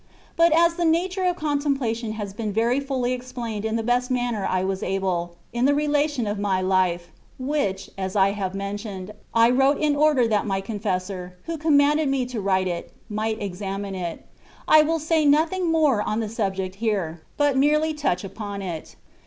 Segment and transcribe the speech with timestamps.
[0.35, 4.47] But as the nature of contemplation has been very fully explained in the best manner
[4.49, 9.51] I was able, in the relation of my Life, which, as I have mentioned, I
[9.51, 14.25] wrote in order that my confessor, who commanded me to write it, might examine it,
[14.67, 18.95] I will say nothing more on the subject here, but merely touch upon it.